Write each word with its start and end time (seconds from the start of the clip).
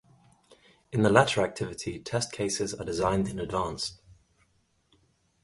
In 0.91 1.03
the 1.03 1.11
latter 1.11 1.43
activity 1.43 1.99
test 1.99 2.31
cases 2.31 2.73
are 2.73 2.83
designed 2.83 3.27
in 3.27 3.37
advance. 3.37 3.99